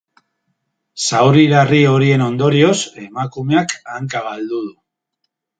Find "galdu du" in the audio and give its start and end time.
4.31-4.75